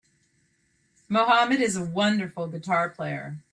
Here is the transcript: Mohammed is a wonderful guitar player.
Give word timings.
Mohammed 1.09 1.61
is 1.61 1.75
a 1.75 1.85
wonderful 1.85 2.47
guitar 2.47 2.89
player. 2.89 3.37